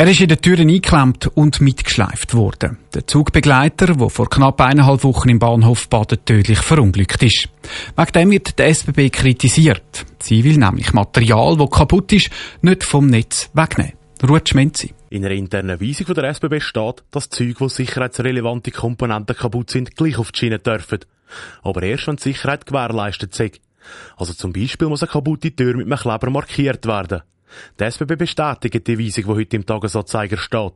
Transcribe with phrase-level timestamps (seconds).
[0.00, 2.78] Er ist in den Türen eingeklemmt und mitgeschleift worden.
[2.94, 7.50] Der Zugbegleiter, der vor knapp eineinhalb Wochen im Bahnhof Baden tödlich verunglückt ist.
[7.98, 10.06] Wegen dem wird der SBB kritisiert.
[10.22, 12.30] Sie will nämlich Material, das kaputt ist,
[12.62, 13.92] nicht vom Netz wegnehmen.
[14.26, 14.94] Ruhe Schmenzi.
[15.10, 20.16] In einer internen Weisung der SBB steht, dass Züge, wo sicherheitsrelevante Komponenten kaputt sind, gleich
[20.16, 21.00] auf die Schiene dürfen.
[21.62, 23.60] Aber erst, wenn die Sicherheit gewährleistet ist.
[24.16, 27.20] Also zum Beispiel muss eine kaputte Tür mit einem Kleber markiert werden.
[27.78, 30.74] Die SBB bestätigt die Weisung, die heute im Tagesanzeiger steht.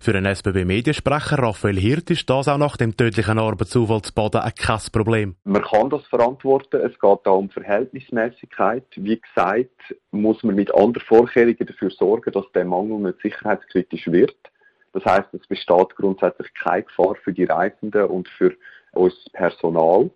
[0.00, 4.80] Für einen SBB-Mediensprecher Raphael Hirt ist das auch nach dem tödlichen Arbeitsunfall zu Baden kein
[4.92, 5.36] Problem.
[5.44, 6.80] Man kann das verantworten.
[6.80, 8.86] Es geht da um Verhältnismäßigkeit.
[8.96, 14.36] Wie gesagt, muss man mit anderen Vorkehrungen dafür sorgen, dass der Mangel nicht sicherheitskritisch wird.
[14.94, 18.54] Das heißt, es besteht grundsätzlich keine Gefahr für die Reisenden und für
[18.92, 20.10] uns Personal.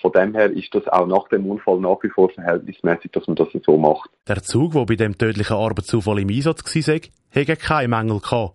[0.00, 3.36] Von dem her ist das auch nach dem Unfall nach wie vor verhältnismäßig, dass man
[3.36, 4.08] das so macht.
[4.28, 8.54] Der Zug, der bei dem tödlichen Arbeitsunfall im Einsatz war, hätte keine Mängel gehabt.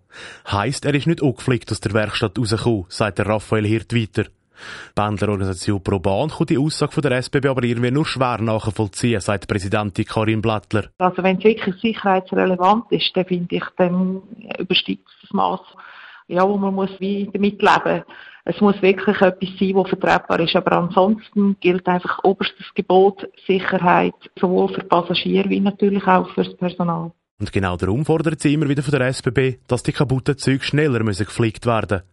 [0.50, 4.24] Heisst, er ist nicht ungeflickt aus der Werkstatt rausgekommen, sagt der Raphael Hirt weiter.
[4.24, 9.48] Die Pendlerorganisation ProBahn kann die Aussage von der SBB aber irgendwie nur schwer nachvollziehen, sagt
[9.48, 10.90] Präsidentin Karin Blattler.
[11.00, 14.22] Also wenn es wirklich sicherheitsrelevant ist, dann finde ich, dann
[14.57, 15.60] übersteigt es das Maß,
[16.28, 18.16] ja, wo man muss wie damit leben muss.
[18.46, 20.55] Es muss wirklich etwas sein, das vertretbar ist.
[20.55, 26.55] Aber ansonsten gilt einfach oberstes Gebot Sicherheit, sowohl für Passagiere wie natürlich auch für das
[26.58, 27.12] Personal.
[27.40, 31.04] Und genau darum fordert sie immer wieder von der SBB, dass die kaputten Züge schneller
[31.04, 32.04] müssen geflickt werden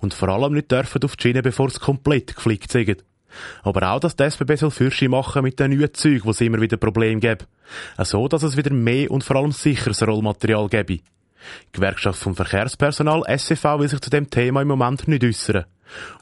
[0.00, 3.04] Und vor allem nicht dürfen auf die Schiene, bevor sie komplett geflickt sind.
[3.62, 6.60] Aber auch, dass die SBB soll Fürsche machen mit den neuen Zügen, wo es immer
[6.60, 7.46] wieder Probleme gibt.
[7.98, 10.98] So, dass es wieder mehr und vor allem sicheres Rollmaterial gäbe.
[10.98, 15.64] Die Gewerkschaft vom Verkehrspersonal SCV will sich zu dem Thema im Moment nicht äußern.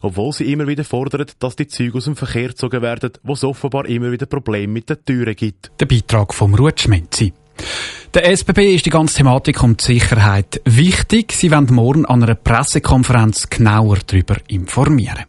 [0.01, 3.45] Obwohl sie immer wieder fordern, dass die Züge aus dem Verkehr gezogen werden, wo es
[3.45, 5.71] offenbar immer wieder Probleme mit den Türen gibt.
[5.81, 7.33] Der Beitrag vom Rutschmenzi.
[8.15, 11.33] Der SBB ist die ganze Thematik um die Sicherheit wichtig.
[11.33, 15.25] Sie werden morgen an einer Pressekonferenz genauer darüber informieren.